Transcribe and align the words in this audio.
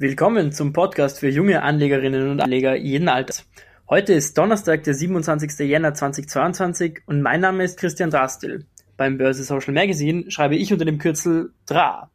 Willkommen 0.00 0.52
zum 0.52 0.72
Podcast 0.72 1.18
für 1.18 1.28
junge 1.28 1.60
Anlegerinnen 1.64 2.30
und 2.30 2.40
Anleger 2.40 2.76
jeden 2.76 3.08
Alters. 3.08 3.44
Heute 3.90 4.12
ist 4.12 4.38
Donnerstag, 4.38 4.84
der 4.84 4.94
27. 4.94 5.58
Jänner 5.68 5.92
2022 5.92 7.00
und 7.06 7.20
mein 7.20 7.40
Name 7.40 7.64
ist 7.64 7.80
Christian 7.80 8.08
Drastil. 8.08 8.64
Beim 8.96 9.18
Börse 9.18 9.42
Social 9.42 9.74
Magazine 9.74 10.30
schreibe 10.30 10.54
ich 10.54 10.72
unter 10.72 10.84
dem 10.84 10.98
Kürzel 10.98 11.50
DRA. 11.66 12.12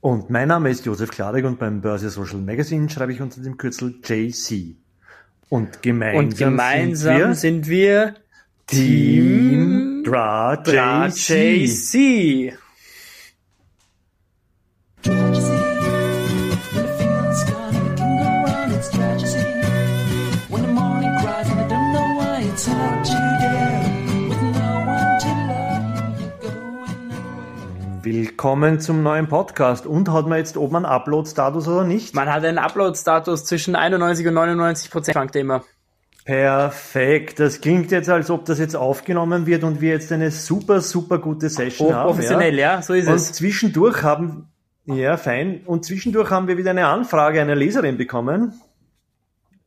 Und 0.00 0.30
mein 0.30 0.46
Name 0.46 0.70
ist 0.70 0.86
Josef 0.86 1.10
Kladek 1.10 1.44
und 1.44 1.58
beim 1.58 1.80
Börse 1.80 2.08
Social 2.08 2.38
Magazine 2.38 2.88
schreibe 2.88 3.12
ich 3.12 3.20
unter 3.20 3.40
dem 3.40 3.56
Kürzel 3.56 3.96
JC. 4.04 4.76
Und 5.48 5.82
gemeinsam, 5.82 6.24
und 6.24 6.38
gemeinsam 6.38 7.34
sind 7.34 7.66
wir, 7.66 8.14
sind 8.64 8.78
wir 8.78 8.84
Team 8.84 10.04
DRA 10.04 10.62
JC. 10.64 12.56
Willkommen 28.42 28.80
zum 28.80 29.04
neuen 29.04 29.28
Podcast. 29.28 29.86
Und 29.86 30.10
hat 30.10 30.26
man 30.26 30.36
jetzt 30.36 30.56
oben 30.56 30.74
einen 30.74 30.84
Upload-Status 30.84 31.68
oder 31.68 31.84
nicht? 31.84 32.12
Man 32.16 32.28
hat 32.28 32.44
einen 32.44 32.58
Upload-Status 32.58 33.44
zwischen 33.44 33.76
91 33.76 34.26
und 34.26 34.34
99 34.34 34.90
Prozent, 34.90 35.14
schwankt 35.14 35.36
immer. 35.36 35.62
Perfekt. 36.24 37.38
Das 37.38 37.60
klingt 37.60 37.92
jetzt, 37.92 38.10
als 38.10 38.30
ob 38.30 38.44
das 38.44 38.58
jetzt 38.58 38.74
aufgenommen 38.74 39.46
wird 39.46 39.62
und 39.62 39.80
wir 39.80 39.90
jetzt 39.90 40.10
eine 40.10 40.32
super, 40.32 40.80
super 40.80 41.18
gute 41.18 41.48
Session 41.48 41.94
haben. 41.94 42.08
Professionell, 42.08 42.58
ja? 42.58 42.74
ja, 42.74 42.82
so 42.82 42.94
ist 42.94 43.06
und 43.06 43.14
es. 43.14 43.28
Und 43.28 43.34
zwischendurch 43.36 44.02
haben, 44.02 44.48
ja, 44.86 45.16
fein. 45.16 45.60
Und 45.64 45.84
zwischendurch 45.84 46.32
haben 46.32 46.48
wir 46.48 46.58
wieder 46.58 46.70
eine 46.70 46.88
Anfrage 46.88 47.40
einer 47.40 47.54
Leserin 47.54 47.96
bekommen. 47.96 48.60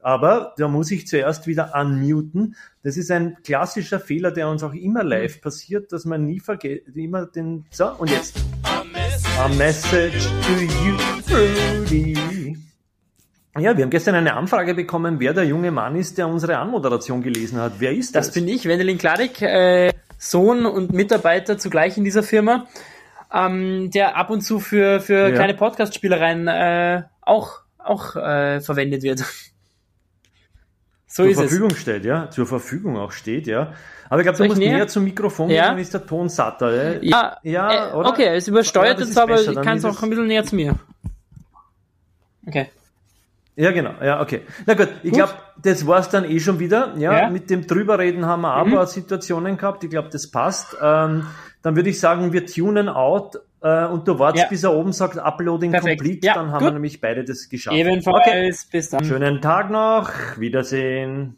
Aber 0.06 0.54
da 0.58 0.68
muss 0.68 0.92
ich 0.92 1.08
zuerst 1.08 1.48
wieder 1.48 1.74
unmuten. 1.74 2.56
Das 2.84 2.96
ist 2.96 3.10
ein 3.10 3.38
klassischer 3.44 4.00
Fehler, 4.00 4.30
der 4.30 4.48
uns 4.48 4.62
auch 4.62 4.74
immer 4.76 5.04
live 5.04 5.42
passiert, 5.42 5.92
dass 5.92 6.06
man 6.06 6.28
nie 6.28 6.40
vergeht, 6.40 6.96
immer 6.96 7.26
den, 7.26 7.66
so, 7.72 7.88
und 7.88 8.12
jetzt. 8.12 8.38
A 9.40 9.48
message 9.58 10.28
to 10.46 10.62
you, 10.62 10.96
Rudy. 11.36 12.56
Ja, 13.58 13.76
wir 13.76 13.84
haben 13.84 13.90
gestern 13.90 14.14
eine 14.14 14.36
Anfrage 14.36 14.76
bekommen, 14.76 15.20
wer 15.20 15.34
der 15.34 15.46
junge 15.46 15.72
Mann 15.72 15.96
ist, 15.96 16.20
der 16.20 16.28
unsere 16.28 16.60
Anmoderation 16.60 17.24
gelesen 17.24 17.60
hat. 17.60 17.74
Wer 17.80 17.94
ist 17.94 18.14
das? 18.14 18.28
Das 18.28 18.36
bin 18.36 18.48
ich, 18.48 18.68
Wendelin 18.68 19.00
Kladik, 19.00 19.42
äh, 19.42 19.92
Sohn 20.20 20.68
und 20.68 20.94
Mitarbeiter 20.94 21.58
zugleich 21.58 21.98
in 21.98 22.04
dieser 22.04 22.22
Firma, 22.22 22.68
ähm, 23.34 23.90
der 23.90 24.18
ab 24.18 24.30
und 24.30 24.42
zu 24.42 24.60
für, 24.60 25.00
für 25.00 25.30
Ja. 25.30 25.32
kleine 25.32 25.56
Podcast-Spielereien 25.56 26.48
äh, 26.48 27.02
auch, 27.22 27.62
auch 27.80 28.16
äh, 28.16 28.62
verwendet 28.62 29.02
wird. 29.02 29.24
So 31.16 31.24
zur 31.24 31.34
Verfügung 31.34 31.70
steht, 31.76 32.04
ja, 32.04 32.30
zur 32.30 32.46
Verfügung 32.46 32.98
auch 32.98 33.14
steht, 33.14 33.48
ja. 33.48 33.72
Aber 34.10 34.20
ich 34.20 34.26
glaube, 34.26 34.38
du 34.38 34.44
musst 34.46 34.58
näher? 34.60 34.74
näher 34.76 34.88
zum 34.90 35.06
Mikrofon 35.06 35.50
Ja. 35.50 35.62
gehen, 35.64 35.70
dann 35.72 35.78
ist 35.80 35.94
der 35.94 36.06
Ton 36.06 36.28
satter. 36.28 36.68
es. 36.68 36.98
Ja, 37.04 37.38
Ja, 37.42 37.92
äh, 37.92 37.94
oder? 37.94 38.10
okay, 38.10 38.36
es 38.36 38.50
übersteuert 38.50 39.00
jetzt 39.00 39.18
aber, 39.18 39.36
besser, 39.36 39.52
ich 39.54 39.62
kann 39.62 39.78
es 39.78 39.86
auch 39.86 39.92
es- 39.96 40.04
ein 40.04 40.10
bisschen 40.10 40.28
näher 40.28 40.44
zu 40.44 40.56
mir. 40.58 40.76
Okay. 42.46 42.70
ja 43.56 43.72
genau, 43.72 43.94
ja, 44.04 44.22
okay. 44.22 44.42
Na 44.66 44.74
gut, 44.74 44.90
ich 45.04 45.12
glaube, 45.14 45.34
das 45.62 45.88
war's 45.88 46.10
dann 46.10 46.26
eh 46.30 46.40
schon 46.42 46.60
wieder. 46.60 46.94
Ja, 46.98 47.22
Ja. 47.22 47.30
mit 47.30 47.50
dem 47.50 47.66
drüberreden 47.66 48.26
haben 48.26 48.42
wir 48.42 48.54
auch 48.58 48.64
ein 48.66 48.70
Mhm. 48.72 48.76
paar 48.76 48.88
Situationen 48.88 49.56
gehabt. 49.58 49.84
Ich 49.86 49.90
glaube, 49.90 50.10
das 50.12 50.30
passt. 50.30 50.76
Ähm, 50.82 51.26
dann 51.62 51.76
würde 51.78 51.90
ich 51.90 52.00
sagen, 52.00 52.34
wir 52.34 52.46
tunen 52.46 52.90
out 52.90 53.40
äh, 53.66 53.86
und 53.88 54.08
du 54.08 54.20
wartest, 54.20 54.44
Ja. 54.44 54.50
bis 54.50 54.64
er 54.64 54.74
oben 54.74 54.94
sagt, 54.94 55.18
Uploading 55.18 55.72
Perfekt. 55.72 56.00
complete. 56.02 56.28
Ja, 56.28 56.36
dann 56.36 56.52
haben 56.52 56.60
gut. 56.60 56.68
wir 56.68 56.74
nämlich 56.74 57.02
beide 57.02 57.24
das 57.24 57.50
geschafft. 57.50 57.76
Ebenfalls, 57.76 58.28
Okay. 58.28 58.52
bis 58.72 58.90
dann. 58.90 59.04
Schönen 59.04 59.42
Tag 59.42 59.72
noch. 59.72 60.12
Wiedersehen. 60.38 61.36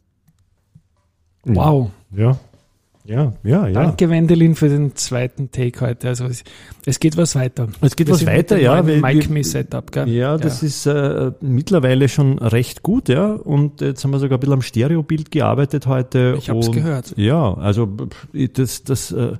Wow. 1.45 1.91
Ja. 2.11 2.37
Ja, 3.07 3.31
ja, 3.41 3.67
ja. 3.67 3.73
Danke, 3.83 4.09
Wendelin, 4.09 4.55
für 4.55 4.67
den 4.67 4.93
zweiten 4.95 5.49
Take 5.49 5.79
heute. 5.79 6.09
Also 6.09 6.25
es, 6.25 6.43
es 6.85 6.99
geht 6.99 7.15
was 7.15 7.35
weiter. 7.35 7.69
Es 7.79 7.95
geht 7.95 8.07
Wir 8.07 8.15
was 8.15 8.25
weiter, 8.25 8.59
ja. 8.59 8.85
wir- 8.85 9.29
Me 9.29 9.43
Setup, 9.45 9.89
gell? 9.93 10.09
Ja, 10.09 10.37
das 10.37 10.61
ist 10.61 10.85
äh, 10.87 11.31
mittlerweile 11.39 12.09
schon 12.09 12.37
recht 12.37 12.83
gut, 12.83 13.07
ja. 13.07 13.27
Und 13.33 13.79
jetzt 13.79 14.03
haben 14.03 14.11
wir 14.11 14.19
sogar 14.19 14.37
ein 14.37 14.39
bisschen 14.41 14.53
am 14.55 14.61
Stereobild 14.61 15.31
gearbeitet 15.31 15.87
heute. 15.87 16.35
Ich 16.37 16.49
hab's 16.49 16.67
und, 16.67 16.73
gehört. 16.73 17.13
Ja, 17.15 17.53
also 17.53 17.87
das, 18.53 18.83
das 18.83 19.11
äh, 19.13 19.33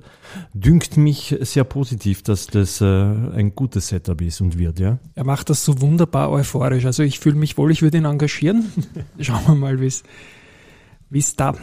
dünkt 0.54 0.96
mich 0.96 1.36
sehr 1.40 1.64
positiv, 1.64 2.22
dass 2.22 2.46
das 2.46 2.80
äh, 2.80 2.84
ein 2.86 3.52
gutes 3.54 3.88
Setup 3.88 4.18
ist 4.22 4.40
und 4.40 4.58
wird, 4.58 4.80
ja. 4.80 4.98
Er 5.14 5.24
macht 5.24 5.50
das 5.50 5.62
so 5.66 5.78
wunderbar 5.82 6.30
euphorisch. 6.30 6.86
Also 6.86 7.02
ich 7.02 7.18
fühle 7.18 7.36
mich 7.36 7.58
wohl, 7.58 7.70
ich 7.70 7.82
würde 7.82 7.98
ihn 7.98 8.06
engagieren. 8.06 8.64
Schauen 9.20 9.42
wir 9.46 9.54
mal, 9.54 9.78
wie 9.80 9.86
es 9.88 10.04
wie 11.10 11.18
es 11.18 11.36
da 11.36 11.54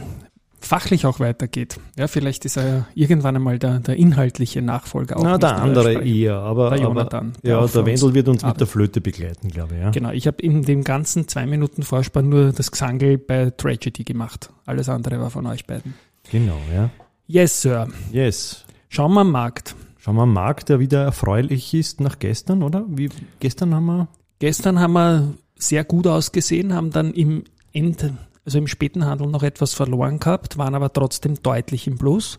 fachlich 0.66 1.06
auch 1.06 1.20
weitergeht. 1.20 1.78
Ja, 1.96 2.06
vielleicht 2.08 2.44
ist 2.44 2.56
er 2.56 2.68
ja 2.68 2.86
irgendwann 2.94 3.36
einmal 3.36 3.58
der, 3.58 3.78
der 3.80 3.96
inhaltliche 3.96 4.62
Nachfolger 4.62 5.16
auch. 5.16 5.22
Na, 5.22 5.38
der 5.38 5.56
andere 5.56 6.04
eher, 6.04 6.36
aber, 6.36 6.70
Der 6.70 6.78
aber 6.78 6.88
Jonathan, 6.88 7.32
der 7.42 7.50
ja, 7.58 7.66
der 7.66 7.86
Wendel 7.86 8.14
wird 8.14 8.28
uns 8.28 8.36
mit 8.36 8.44
arbeitet. 8.44 8.60
der 8.60 8.66
Flöte 8.66 9.00
begleiten, 9.00 9.48
glaube 9.48 9.74
ich, 9.74 9.80
ja. 9.80 9.90
Genau, 9.90 10.10
ich 10.10 10.26
habe 10.26 10.42
in 10.42 10.62
dem 10.62 10.84
ganzen 10.84 11.28
zwei 11.28 11.46
Minuten 11.46 11.82
Vorspann 11.82 12.28
nur 12.28 12.52
das 12.52 12.70
Gesangel 12.70 13.18
bei 13.18 13.50
Tragedy 13.50 14.04
gemacht. 14.04 14.50
Alles 14.64 14.88
andere 14.88 15.20
war 15.20 15.30
von 15.30 15.46
euch 15.46 15.66
beiden. 15.66 15.94
Genau, 16.30 16.58
ja. 16.74 16.90
Yes, 17.26 17.62
Sir. 17.62 17.88
Yes. 18.12 18.64
Schauen 18.88 19.12
wir 19.14 19.20
am 19.22 19.30
Markt. 19.30 19.74
Schauen 19.98 20.16
wir 20.16 20.22
am 20.22 20.32
Markt, 20.32 20.68
der 20.68 20.78
wieder 20.80 21.02
erfreulich 21.02 21.74
ist 21.74 22.00
nach 22.00 22.18
gestern, 22.18 22.62
oder? 22.62 22.84
Wie, 22.88 23.08
gestern 23.40 23.74
haben 23.74 23.86
wir 23.86 24.08
Gestern 24.38 24.80
haben 24.80 24.92
wir 24.92 25.34
sehr 25.58 25.82
gut 25.84 26.06
ausgesehen, 26.06 26.74
haben 26.74 26.90
dann 26.90 27.14
im 27.14 27.44
End, 27.72 28.12
also 28.46 28.58
im 28.58 28.66
späten 28.66 29.04
Handel 29.04 29.26
noch 29.26 29.42
etwas 29.42 29.74
verloren 29.74 30.20
gehabt, 30.20 30.56
waren 30.56 30.74
aber 30.74 30.92
trotzdem 30.92 31.34
deutlich 31.42 31.86
im 31.86 31.98
Plus. 31.98 32.38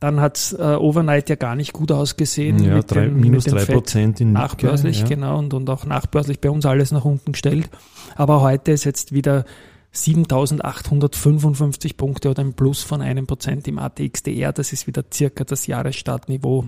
Dann 0.00 0.20
hat 0.20 0.56
äh, 0.58 0.62
Overnight 0.74 1.28
ja 1.28 1.36
gar 1.36 1.54
nicht 1.54 1.72
gut 1.72 1.92
ausgesehen. 1.92 2.62
ja, 2.64 2.74
mit 2.76 2.90
drei, 2.90 3.04
dem- 3.04 3.20
minus 3.20 3.44
mit 3.44 3.52
dem 3.52 3.58
drei 3.58 3.66
Fett. 3.66 3.74
Prozent 3.76 4.20
in 4.20 4.32
Nachbörslich, 4.32 5.00
ja. 5.00 5.06
genau, 5.06 5.38
und, 5.38 5.54
und 5.54 5.68
auch 5.70 5.84
nachbörslich 5.84 6.40
bei 6.40 6.50
uns 6.50 6.66
alles 6.66 6.90
nach 6.90 7.04
unten 7.04 7.32
gestellt. 7.32 7.68
Aber 8.16 8.40
heute 8.40 8.72
ist 8.72 8.84
jetzt 8.84 9.12
wieder 9.12 9.44
7855 9.92 11.96
Punkte 11.96 12.30
oder 12.30 12.42
ein 12.42 12.54
Plus 12.54 12.82
von 12.82 13.02
einem 13.02 13.26
Prozent 13.26 13.68
im 13.68 13.78
ATXDR. 13.78 14.52
Das 14.52 14.72
ist 14.72 14.86
wieder 14.86 15.04
circa 15.12 15.44
das 15.44 15.66
Jahresstartniveau, 15.66 16.66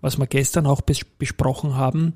was 0.00 0.18
wir 0.18 0.26
gestern 0.26 0.66
auch 0.66 0.80
bes 0.80 1.04
besprochen 1.04 1.76
haben. 1.76 2.14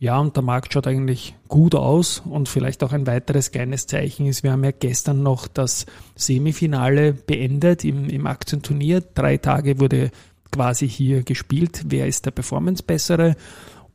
Ja, 0.00 0.18
und 0.20 0.36
der 0.36 0.44
Markt 0.44 0.72
schaut 0.72 0.86
eigentlich 0.86 1.34
gut 1.48 1.74
aus 1.74 2.22
und 2.24 2.48
vielleicht 2.48 2.84
auch 2.84 2.92
ein 2.92 3.08
weiteres 3.08 3.50
kleines 3.50 3.88
Zeichen 3.88 4.26
ist, 4.26 4.44
wir 4.44 4.52
haben 4.52 4.62
ja 4.62 4.70
gestern 4.70 5.24
noch 5.24 5.48
das 5.48 5.86
Semifinale 6.14 7.12
beendet 7.12 7.84
im, 7.84 8.08
im 8.08 8.26
Aktienturnier. 8.28 9.00
Drei 9.00 9.38
Tage 9.38 9.80
wurde 9.80 10.12
quasi 10.52 10.88
hier 10.88 11.24
gespielt. 11.24 11.82
Wer 11.86 12.06
ist 12.06 12.26
der 12.26 12.30
Performance-Bessere? 12.30 13.34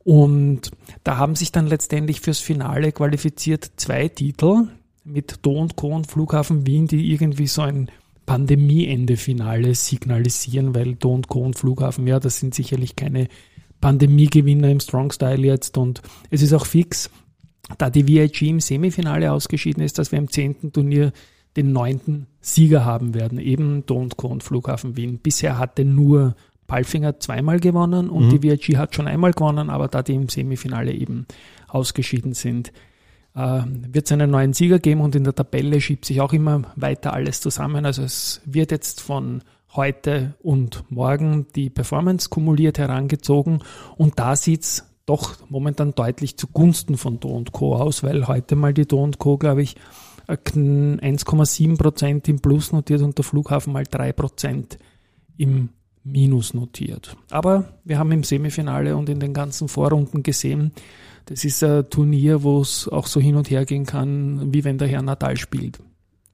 Und 0.04 0.72
da 1.06 1.18
haben 1.18 1.36
sich 1.36 1.54
dann 1.54 1.68
letztendlich 1.68 2.20
fürs 2.20 2.40
Finale 2.40 2.92
qualifiziert 2.92 3.72
zwei 3.78 4.10
Titel 4.10 4.68
mit 5.06 5.40
Do 5.44 5.58
und 5.58 5.78
Co. 5.78 5.96
und 5.96 6.08
Flughafen 6.08 6.68
Wien, 6.68 6.88
die 6.88 7.12
irgendwie 7.14 7.48
so 7.48 7.62
ein 7.62 7.90
Pandemie-Ende-Finale 8.26 9.76
signalisieren, 9.76 10.76
weil 10.76 10.96
Do 10.96 11.14
und 11.14 11.30
Co. 11.30 11.42
und 11.42 11.58
Flughafen, 11.58 12.08
ja, 12.08 12.20
das 12.20 12.40
sind 12.40 12.54
sicherlich 12.54 12.98
keine 12.98 13.28
Pandemie-Gewinner 13.84 14.70
im 14.70 14.80
Strong 14.80 15.12
Style 15.12 15.46
jetzt 15.46 15.78
und 15.78 16.02
es 16.30 16.42
ist 16.42 16.54
auch 16.54 16.66
fix, 16.66 17.10
da 17.78 17.90
die 17.90 18.08
VIG 18.08 18.44
im 18.44 18.62
Semifinale 18.62 19.30
ausgeschieden 19.30 19.84
ist, 19.84 20.00
dass 20.00 20.14
wir 20.14 20.20
im 20.20 20.30
zehnten 20.30 20.72
Turnier 20.72 21.12
den 21.58 21.74
neunten 21.74 22.28
Sieger 22.40 22.86
haben 22.86 23.14
werden, 23.14 23.40
eben 23.40 23.86
Do 23.86 23.98
und 23.98 24.16
Co. 24.16 24.30
und 24.30 24.42
Flughafen 24.42 24.96
Wien. 24.96 25.20
Bisher 25.20 25.60
hatte 25.60 25.84
nur 25.84 26.38
Palfinger 26.66 27.20
zweimal 27.20 27.60
gewonnen 27.60 28.10
und 28.10 28.30
die 28.30 28.42
VIG 28.42 28.78
hat 28.78 28.96
schon 28.96 29.08
einmal 29.10 29.34
gewonnen, 29.34 29.70
aber 29.70 29.90
da 29.90 30.02
die 30.02 30.16
im 30.16 30.30
Semifinale 30.30 30.94
eben 30.94 31.28
ausgeschieden 31.68 32.34
sind, 32.34 32.72
äh, 33.36 33.64
wird 33.66 34.06
es 34.06 34.12
einen 34.14 34.32
neuen 34.32 34.54
Sieger 34.54 34.80
geben 34.80 35.02
und 35.02 35.14
in 35.14 35.26
der 35.26 35.36
Tabelle 35.36 35.82
schiebt 35.82 36.06
sich 36.06 36.22
auch 36.22 36.32
immer 36.32 36.62
weiter 36.78 37.12
alles 37.12 37.42
zusammen. 37.42 37.86
Also 37.86 38.04
es 38.04 38.40
wird 38.46 38.72
jetzt 38.72 39.02
von 39.02 39.42
heute 39.76 40.36
und 40.42 40.84
morgen 40.90 41.48
die 41.56 41.70
Performance 41.70 42.30
kumuliert 42.30 42.78
herangezogen 42.78 43.60
und 43.98 44.20
da 44.20 44.36
sieht's 44.36 44.86
doch 45.06 45.38
momentan 45.50 45.94
deutlich 45.96 46.38
zugunsten 46.38 46.98
von 46.98 47.20
Do 47.20 47.30
und 47.30 47.52
Co. 47.52 47.76
aus, 47.76 48.04
weil 48.04 48.28
heute 48.28 48.56
mal 48.56 48.74
die 48.74 48.86
Do 48.88 49.04
und 49.04 49.20
Co. 49.20 49.38
glaube 49.38 49.64
ich 49.64 49.76
äh, 50.28 50.34
kn- 50.34 51.00
1,7 51.02 51.78
Prozent 51.78 52.28
im 52.30 52.40
Plus 52.40 52.72
notiert 52.72 53.02
und 53.02 53.18
der 53.18 53.26
Flughafen 53.26 53.74
mal 53.74 53.84
3 53.90 54.14
Prozent 54.14 54.78
im 55.38 55.70
Minus 56.06 56.54
notiert. 56.54 57.16
Aber 57.32 57.66
wir 57.86 57.98
haben 57.98 58.12
im 58.12 58.24
Semifinale 58.24 58.96
und 58.96 59.10
in 59.10 59.20
den 59.20 59.34
ganzen 59.34 59.68
Vorrunden 59.70 60.22
gesehen, 60.22 60.72
das 61.26 61.46
ist 61.46 61.64
ein 61.64 61.90
Turnier, 61.90 62.44
wo 62.44 62.60
es 62.62 62.88
auch 62.90 63.08
so 63.08 63.20
hin 63.22 63.36
und 63.36 63.50
her 63.50 63.66
gehen 63.66 63.86
kann, 63.86 64.54
wie 64.54 64.64
wenn 64.66 64.78
der 64.78 64.90
Herr 64.90 65.02
Nadal 65.02 65.38
spielt. 65.38 65.80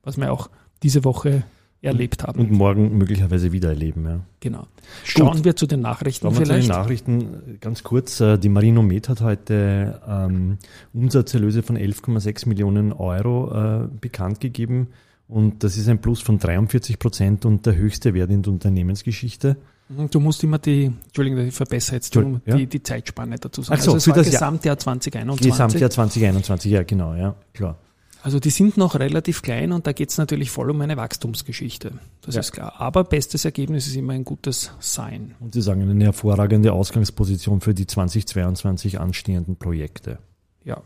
Was 0.03 0.17
wir 0.17 0.31
auch 0.33 0.49
diese 0.81 1.03
Woche 1.03 1.43
erlebt 1.81 2.23
haben. 2.23 2.39
Und 2.39 2.51
morgen 2.51 2.97
möglicherweise 2.97 3.51
wieder 3.51 3.69
erleben, 3.69 4.05
ja. 4.05 4.19
Genau. 4.41 4.67
Schauen 5.05 5.37
Gut. 5.37 5.45
wir 5.45 5.55
zu 5.55 5.65
den 5.65 5.81
Nachrichten 5.81 6.25
Schauen 6.27 6.37
wir 6.37 6.45
zu 6.45 6.51
den 6.51 6.61
vielleicht. 6.63 6.69
Nachrichten 6.69 7.57
ganz 7.61 7.83
kurz. 7.83 8.19
Äh, 8.19 8.37
Die 8.37 8.49
Marinomed 8.49 9.07
hat 9.09 9.21
heute 9.21 10.01
ähm, 10.07 10.57
Umsatzerlöse 10.93 11.63
von 11.63 11.77
11,6 11.77 12.47
Millionen 12.49 12.91
Euro 12.91 13.83
äh, 13.83 13.87
bekannt 14.01 14.39
gegeben. 14.41 14.87
Und 15.27 15.63
das 15.63 15.77
ist 15.77 15.87
ein 15.87 16.01
Plus 16.01 16.21
von 16.21 16.39
43 16.39 16.97
Prozent 16.99 17.45
und 17.45 17.65
der 17.65 17.75
höchste 17.75 18.13
Wert 18.13 18.31
in 18.31 18.41
der 18.41 18.51
Unternehmensgeschichte. 18.51 19.57
Mhm, 19.87 20.09
Du 20.09 20.19
musst 20.19 20.43
immer 20.43 20.57
die, 20.57 20.85
Entschuldigung, 21.05 21.47
ich 21.47 21.53
verbessere 21.53 21.95
jetzt 21.97 22.07
Entschuldigung, 22.07 22.41
ja. 22.45 22.55
die, 22.57 22.67
die 22.67 22.81
Zeitspanne 22.83 23.37
dazu 23.37 23.61
sagen. 23.61 23.79
Ach 23.79 23.83
so, 23.83 23.93
also 23.93 23.97
es 23.97 24.03
für 24.05 24.11
das 24.13 24.27
Jahr. 24.27 24.33
Gesamtjahr 24.41 24.77
2021. 24.77 25.51
Gesamtjahr 25.51 25.89
2021, 25.89 26.71
ja 26.71 26.83
genau, 26.83 27.13
ja, 27.13 27.35
klar. 27.53 27.77
Also 28.21 28.39
die 28.39 28.49
sind 28.49 28.75
noch 28.75 28.95
relativ 28.99 29.41
klein 29.41 29.71
und 29.71 29.87
da 29.87 29.93
geht 29.93 30.09
es 30.09 30.17
natürlich 30.17 30.51
voll 30.51 30.69
um 30.71 30.81
eine 30.81 30.97
Wachstumsgeschichte. 30.97 31.93
Das 32.21 32.35
Ja. 32.35 32.41
ist 32.41 32.51
klar. 32.51 32.73
Aber 32.77 33.03
bestes 33.05 33.45
Ergebnis 33.45 33.87
ist 33.87 33.95
immer 33.95 34.13
ein 34.13 34.25
gutes 34.25 34.71
Sein. 34.79 35.35
Und 35.39 35.53
Sie 35.53 35.61
sagen, 35.61 35.89
eine 35.89 36.03
hervorragende 36.03 36.73
Ausgangsposition 36.73 37.61
für 37.61 37.73
die 37.73 37.87
2022 37.87 38.99
anstehenden 38.99 39.55
Projekte. 39.55 40.19
Ja. 40.65 40.81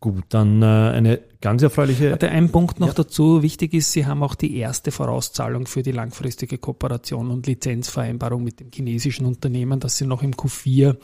Gut, 0.00 0.24
dann 0.30 0.62
äh, 0.62 0.66
eine 0.66 1.20
ganz 1.42 1.62
erfreuliche. 1.62 2.10
Warte, 2.10 2.30
ein 2.30 2.50
Punkt 2.50 2.80
noch 2.80 2.88
Ja. 2.88 2.94
dazu. 2.94 3.42
Wichtig 3.42 3.74
ist, 3.74 3.92
Sie 3.92 4.06
haben 4.06 4.22
auch 4.22 4.34
die 4.34 4.56
erste 4.56 4.90
Vorauszahlung 4.92 5.66
für 5.66 5.82
die 5.82 5.92
langfristige 5.92 6.56
Kooperation 6.58 7.30
und 7.30 7.46
Lizenzvereinbarung 7.46 8.42
mit 8.42 8.60
dem 8.60 8.70
chinesischen 8.72 9.26
Unternehmen, 9.26 9.78
das 9.80 9.96
Sie 9.98 10.06
noch 10.06 10.22
im 10.22 10.32
Q4 10.34 10.96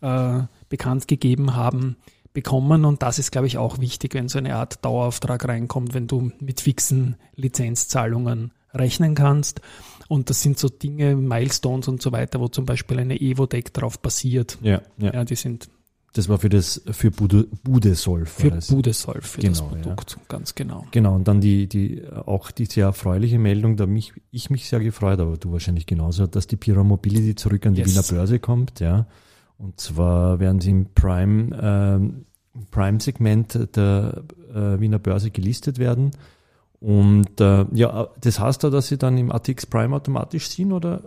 äh, 0.00 0.40
bekannt 0.68 1.08
gegeben 1.08 1.56
haben, 1.56 1.96
bekommen. 2.42 2.84
Und 2.84 3.02
das 3.02 3.18
ist, 3.18 3.30
glaube 3.32 3.46
ich, 3.46 3.58
auch 3.58 3.78
wichtig, 3.80 4.14
wenn 4.14 4.28
so 4.28 4.38
eine 4.38 4.54
Art 4.54 4.84
Dauerauftrag 4.84 5.46
reinkommt, 5.48 5.94
wenn 5.94 6.06
du 6.06 6.30
mit 6.40 6.60
fixen 6.60 7.16
Lizenzzahlungen 7.36 8.52
rechnen 8.74 9.14
kannst. 9.14 9.60
Und 10.08 10.30
das 10.30 10.40
sind 10.42 10.58
so 10.58 10.68
Dinge, 10.68 11.16
Milestones 11.16 11.88
und 11.88 12.00
so 12.00 12.12
weiter, 12.12 12.40
wo 12.40 12.48
zum 12.48 12.64
Beispiel 12.64 12.98
eine 12.98 13.20
Evo-Deck 13.20 13.74
drauf 13.74 13.98
basiert. 14.00 14.58
Ja, 14.62 14.80
ja. 14.98 15.12
Ja, 15.12 15.24
die 15.24 15.34
sind 15.36 15.68
Das 16.14 16.28
war 16.28 16.38
für 16.38 16.48
das 16.48 16.80
für 16.90 17.10
Bude, 17.10 17.44
Budesolf. 17.62 18.30
für 18.30 18.50
das. 18.50 18.68
Budesolf, 18.68 19.26
für 19.26 19.40
das 19.42 19.58
Genau, 19.58 19.70
ja. 19.76 19.82
Produkt, 19.82 20.16
ganz 20.28 20.54
genau. 20.54 20.86
Genau, 20.92 21.14
und 21.14 21.28
dann 21.28 21.40
die, 21.42 21.66
die, 21.68 22.02
auch 22.26 22.50
die 22.50 22.64
sehr 22.64 22.86
erfreuliche 22.86 23.38
Meldung, 23.38 23.76
da 23.76 23.86
mich, 23.86 24.12
ich 24.30 24.48
mich 24.48 24.68
sehr 24.68 24.80
gefreut, 24.80 25.20
aber 25.20 25.36
du 25.36 25.52
wahrscheinlich 25.52 25.84
genauso, 25.86 26.26
dass 26.26 26.46
die 26.46 26.56
Pira 26.56 26.82
Mobility 26.84 27.34
zurück 27.34 27.66
an 27.66 27.74
die 27.74 27.82
Yes. 27.82 27.90
Wiener 27.90 28.02
Börse 28.04 28.38
kommt, 28.38 28.80
ja. 28.80 29.06
Und 29.58 29.80
zwar 29.80 30.38
werden 30.40 30.60
sie 30.60 30.70
im 30.70 30.86
Prime, 30.94 31.50
ähm, 31.60 32.24
Prime-Segment 32.70 33.76
der 33.76 34.22
äh, 34.54 34.80
Wiener 34.80 34.98
Börse 34.98 35.30
gelistet 35.30 35.78
werden. 35.78 36.10
Und 36.80 37.40
äh, 37.40 37.64
ja, 37.72 38.06
das 38.20 38.38
heißt 38.38 38.62
da, 38.62 38.70
dass 38.70 38.86
sie 38.86 38.98
dann 38.98 39.18
im 39.18 39.32
ATX 39.32 39.66
Prime 39.66 39.96
automatisch 39.96 40.48
sind, 40.48 40.70
oder? 40.72 41.00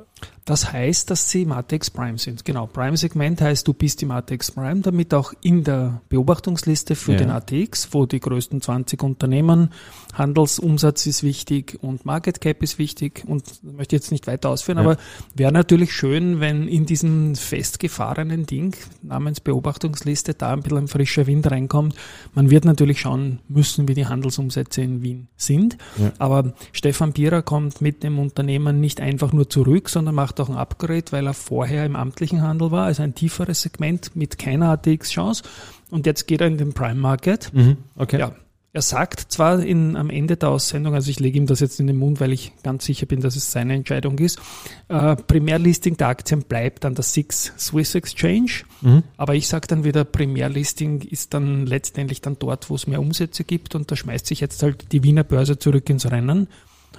Das 0.44 0.74
heißt, 0.74 1.09
dass 1.09 1.30
sie 1.30 1.44
im 1.44 1.53
ATX 1.53 1.89
Prime 1.89 2.18
sind. 2.18 2.44
Genau, 2.44 2.68
Prime-Segment 2.68 3.39
heißt, 3.39 3.65
du 3.65 3.74
bist 3.74 4.03
im 4.03 4.12
ATX 4.12 4.51
Prime, 4.51 4.81
damit 4.81 5.13
auch 5.13 5.31
in 5.42 5.63
der 5.63 6.01
Beobachtungsliste 6.09 6.95
für 6.95 7.13
Ja. 7.13 7.19
den 7.19 7.30
ATX, 7.30 7.94
wo 7.94 8.06
die 8.06 8.19
größten 8.19 8.59
20 8.62 9.01
Unternehmen, 9.01 9.69
Handelsumsatz 10.13 11.06
ist 11.06 11.24
wichtig 11.24 11.78
und 11.81 12.06
Market 12.06 12.42
Cap 12.42 12.62
ist 12.63 12.80
wichtig 12.80 13.24
und 13.25 13.44
möchte 13.63 13.96
ich 13.96 14.02
jetzt 14.02 14.12
nicht 14.12 14.28
weiter 14.28 14.50
ausführen, 14.50 14.78
Ja. 14.78 14.84
aber 14.84 14.98
wäre 15.36 15.52
natürlich 15.52 15.94
schön, 15.94 16.40
wenn 16.40 16.68
in 16.68 16.86
diesen 16.86 17.36
festgefahrenen 17.36 18.46
Ding 18.46 18.75
namens 19.02 19.40
Beobachtungsliste 19.40 20.34
da 20.34 20.54
ein 20.54 20.62
bisschen 20.62 20.78
ein 20.80 20.88
frischer 20.88 21.28
Wind 21.28 21.50
reinkommt. 21.50 21.96
Man 22.34 22.50
wird 22.50 22.66
natürlich 22.66 23.00
schauen 23.02 23.40
müssen, 23.48 23.88
wie 23.88 23.94
die 23.94 24.06
Handelsumsätze 24.08 24.81
in 24.81 25.02
Wien 25.02 25.28
sind. 25.38 25.78
Ja. 25.98 26.12
Aber 26.19 26.54
Stefan 26.74 27.13
Pierer 27.13 27.42
kommt 27.42 27.81
mit 27.81 28.04
dem 28.04 28.19
Unternehmen 28.19 28.80
nicht 28.80 29.00
einfach 29.02 29.34
nur 29.34 29.50
zurück, 29.50 29.90
sondern 29.90 30.16
macht 30.16 30.40
auch 30.40 30.50
ein 30.50 30.56
Upgrade, 30.58 31.06
weil 31.12 31.28
er 31.28 31.34
vorher 31.34 31.86
im 31.86 31.96
amtlichen 31.96 32.42
Handel 32.42 32.72
war, 32.72 32.86
also 32.86 33.04
ein 33.04 33.16
tieferes 33.16 33.62
Segment 33.62 34.16
mit 34.16 34.38
keiner 34.38 34.69
ATX-Chance. 34.72 35.44
Und 35.90 36.06
jetzt 36.06 36.28
geht 36.28 36.42
er 36.42 36.48
in 36.48 36.58
den 36.58 36.74
Prime 36.74 36.96
Market. 37.00 37.52
Mhm, 37.54 37.78
okay. 37.98 38.19
Ja. 38.19 38.31
Er 38.74 38.82
sagt 38.82 39.34
zwar 39.34 39.62
in, 39.62 39.98
am 39.98 40.10
Ende 40.10 40.38
der 40.38 40.48
Aussendung, 40.50 40.94
also 40.94 41.10
ich 41.10 41.20
lege 41.20 41.38
ihm 41.38 41.46
das 41.46 41.60
jetzt 41.60 41.82
in 41.82 41.88
den 41.88 41.98
Mund, 41.98 42.22
weil 42.22 42.32
ich 42.32 42.54
ganz 42.64 42.86
sicher 42.86 43.06
bin, 43.06 43.20
dass 43.20 43.36
es 43.36 43.52
seine 43.52 43.74
Entscheidung 43.74 44.18
ist, 44.20 44.40
äh, 44.88 45.18
Primärlisting 45.18 45.98
der 45.98 46.08
Aktien 46.08 46.44
bleibt 46.44 46.86
an 46.86 46.96
der 46.96 47.04
SIX 47.04 47.52
Swiss 47.60 47.96
Exchange. 47.96 48.64
Mhm. 48.80 49.04
Aber 49.18 49.36
ich 49.36 49.50
sage 49.50 49.68
dann 49.68 49.84
wieder, 49.84 50.06
Primärlisting 50.06 51.02
ist 51.02 51.34
dann 51.34 51.66
letztendlich 51.66 52.22
dann 52.22 52.38
dort, 52.40 52.70
wo 52.70 52.76
es 52.76 52.88
mehr 52.88 53.02
Umsätze 53.02 53.44
gibt 53.44 53.76
und 53.76 53.92
da 53.92 53.98
schmeißt 53.98 54.26
sich 54.26 54.40
jetzt 54.40 54.64
halt 54.64 54.94
die 54.94 55.04
Wiener 55.04 55.26
Börse 55.26 55.60
zurück 55.60 55.90
ins 55.90 56.10
Rennen. 56.10 56.48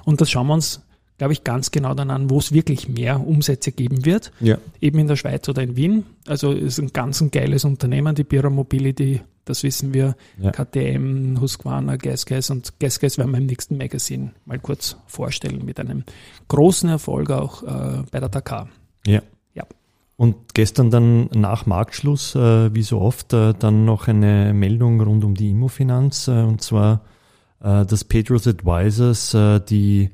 Und 0.05 0.21
das 0.21 0.31
schauen 0.31 0.49
wir 0.49 0.55
uns, 0.55 0.83
glaube 1.17 1.33
ich, 1.33 1.43
ganz 1.43 1.71
genau 1.71 1.95
dann 1.95 2.11
an, 2.11 2.29
wo 2.29 2.39
es 2.39 2.53
wirklich 2.53 2.91
mehr 2.91 3.27
Umsätze 3.27 3.73
geben 3.73 4.05
wird, 4.05 4.31
Ja. 4.41 4.59
eben 4.83 4.99
in 4.99 5.07
der 5.07 5.17
Schweiz 5.17 5.49
oder 5.49 5.63
in 5.63 5.75
Wien. 5.77 6.05
Also 6.27 6.53
ist 6.53 6.79
ein 6.79 6.93
ganz 6.93 7.23
ein 7.23 7.31
geiles 7.31 7.65
Unternehmen, 7.65 8.15
die 8.15 8.25
Bira 8.25 8.51
Mobility, 8.51 9.23
das 9.45 9.63
wissen 9.63 9.93
wir, 9.95 10.15
Ja. 10.41 10.51
KTM, 10.53 11.41
Husqvarna, 11.41 11.97
GasGas 11.97 12.51
und 12.51 12.79
GasGas 12.79 13.19
werden 13.19 13.33
wir 13.33 13.39
im 13.39 13.47
nächsten 13.47 13.77
Magazin 13.77 14.33
mal 14.45 14.59
kurz 14.59 14.97
vorstellen 15.07 15.65
mit 15.65 15.81
einem 15.81 16.05
großen 16.49 16.89
Erfolg 16.89 17.31
auch 17.31 17.63
äh, 17.63 18.03
bei 18.11 18.21
der 18.21 18.29
Dakar. 18.29 18.69
Ja. 19.07 19.23
Ja. 19.55 19.65
Und 20.17 20.55
gestern 20.55 20.91
dann 20.91 21.29
nach 21.35 21.67
Marktschluss, 21.67 22.35
äh, 22.35 22.75
wie 22.75 22.83
so 22.83 23.01
oft, 23.01 23.33
äh, 23.33 23.55
dann 23.59 23.85
noch 23.85 24.09
eine 24.09 24.53
Meldung 24.55 25.01
rund 25.01 25.25
um 25.25 25.35
die 25.35 25.51
Immofinanz, 25.51 26.29
äh, 26.29 26.43
und 26.43 26.63
zwar, 26.63 27.03
äh, 27.61 27.85
dass 27.85 28.05
Pedros 28.05 28.47
Advisors 28.47 29.35
äh, 29.35 29.61
die 29.61 30.11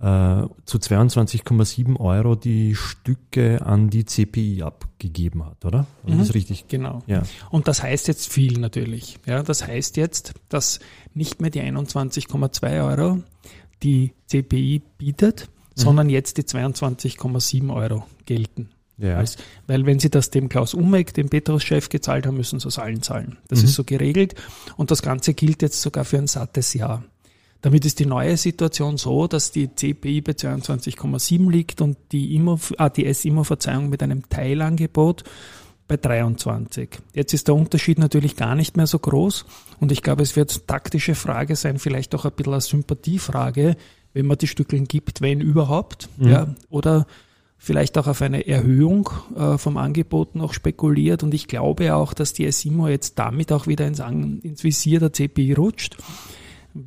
äh, 0.00 0.46
zu 0.64 0.78
22,7 0.78 1.98
Euro 1.98 2.34
die 2.36 2.74
Stücke 2.76 3.64
an 3.66 3.90
die 3.90 4.04
CPI 4.04 4.62
abgegeben 4.62 5.44
hat, 5.44 5.64
oder? 5.64 5.86
War 6.04 6.14
Mhm. 6.14 6.18
das 6.20 6.34
richtig? 6.34 6.68
Genau. 6.68 7.02
Ja. 7.06 7.22
Und 7.50 7.66
das 7.68 7.82
heißt 7.82 8.06
jetzt 8.08 8.32
viel 8.32 8.58
natürlich. 8.60 9.18
Ja, 9.26 9.42
das 9.42 9.66
heißt 9.66 9.96
jetzt, 9.96 10.34
dass 10.48 10.78
nicht 11.14 11.40
mehr 11.40 11.50
die 11.50 11.60
21,2 11.62 12.84
Euro 12.84 13.20
die 13.82 14.12
CPI 14.26 14.82
bietet, 14.98 15.48
sondern 15.74 16.08
jetzt 16.10 16.36
die 16.38 16.42
22,7 16.44 17.72
Euro 17.74 18.04
gelten. 18.26 18.70
Ja. 18.98 19.16
Als, 19.18 19.36
weil 19.68 19.86
wenn 19.86 20.00
Sie 20.00 20.10
das 20.10 20.30
dem 20.30 20.48
Klaus 20.48 20.74
Ummeck, 20.74 21.14
dem 21.14 21.28
Petrus-Chef, 21.28 21.88
gezahlt 21.88 22.26
haben, 22.26 22.36
müssen 22.36 22.58
Sie 22.58 22.66
es 22.66 22.78
allen 22.80 23.00
zahlen. 23.02 23.38
Das 23.46 23.60
Mhm. 23.60 23.64
ist 23.66 23.74
so 23.74 23.84
geregelt. 23.84 24.34
Und 24.76 24.90
das 24.90 25.02
Ganze 25.02 25.34
gilt 25.34 25.62
jetzt 25.62 25.80
sogar 25.80 26.04
für 26.04 26.18
ein 26.18 26.26
sattes 26.26 26.74
Jahr. 26.74 27.04
Damit 27.60 27.84
ist 27.84 27.98
die 27.98 28.06
neue 28.06 28.36
Situation 28.36 28.98
so, 28.98 29.26
dass 29.26 29.50
die 29.50 29.68
CPI 29.74 30.20
bei 30.20 30.32
22,7 30.32 31.50
liegt 31.50 31.80
und 31.80 31.96
die 32.12 32.34
IMO, 32.36 32.58
ah, 32.76 32.88
die 32.88 33.04
S-IMO-Verzeihung 33.06 33.88
mit 33.88 34.02
einem 34.02 34.28
Teilangebot 34.28 35.24
bei 35.88 35.96
23. 35.96 36.90
Jetzt 37.14 37.32
ist 37.34 37.48
der 37.48 37.54
Unterschied 37.56 37.98
natürlich 37.98 38.36
gar 38.36 38.54
nicht 38.54 38.76
mehr 38.76 38.86
so 38.86 38.98
groß 38.98 39.44
und 39.80 39.90
ich 39.90 40.02
glaube, 40.02 40.22
es 40.22 40.36
wird 40.36 40.68
taktische 40.68 41.14
Frage 41.14 41.56
sein, 41.56 41.78
vielleicht 41.78 42.14
auch 42.14 42.24
ein 42.24 42.32
bisschen 42.32 42.52
eine 42.52 42.60
Sympathiefrage, 42.60 43.76
wenn 44.12 44.26
man 44.26 44.38
die 44.38 44.46
Stückeln 44.46 44.84
gibt, 44.84 45.20
wenn 45.20 45.40
überhaupt, 45.40 46.08
Mhm. 46.18 46.28
ja, 46.28 46.54
oder 46.70 47.06
vielleicht 47.56 47.98
auch 47.98 48.06
auf 48.06 48.22
eine 48.22 48.46
Erhöhung 48.46 49.10
äh, 49.36 49.58
vom 49.58 49.78
Angebot 49.78 50.36
noch 50.36 50.52
spekuliert 50.52 51.24
und 51.24 51.34
ich 51.34 51.48
glaube 51.48 51.94
auch, 51.96 52.14
dass 52.14 52.32
die 52.34 52.50
SIMO 52.52 52.86
jetzt 52.86 53.18
damit 53.18 53.50
auch 53.50 53.66
wieder 53.66 53.86
ins, 53.86 53.98
ins 53.98 54.62
Visier 54.62 55.00
der 55.00 55.12
CPI 55.12 55.54
rutscht, 55.54 55.96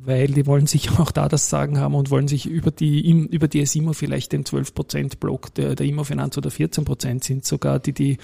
weil 0.04 0.28
die 0.28 0.46
wollen 0.46 0.66
sich 0.66 0.90
auch 0.98 1.10
da 1.10 1.28
das 1.28 1.48
Sagen 1.50 1.78
haben 1.78 1.94
und 1.94 2.10
wollen 2.10 2.28
sich 2.28 2.46
über 2.46 2.70
die, 2.70 3.08
über 3.10 3.48
die 3.48 3.64
SIMO 3.66 3.92
vielleicht 3.92 4.32
den 4.32 4.44
12%-Block 4.44 5.54
der, 5.54 5.74
der 5.74 5.86
Immofinanz 5.86 6.36
oder 6.38 6.50
14% 6.50 7.24
sind 7.24 7.44
sogar, 7.44 7.78
die 7.78 7.92
die 7.92 8.18